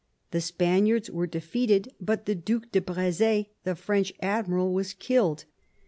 The 0.31 0.41
Spaniards 0.41 1.11
were 1.11 1.27
defeated, 1.27 1.93
but 1.99 2.25
the 2.25 2.33
Due 2.33 2.61
de 2.61 2.81
Br6z6, 2.81 3.49
the 3.65 3.75
French 3.75 4.11
admiral, 4.19 4.73
was 4.73 4.93
killed. 4.93 5.45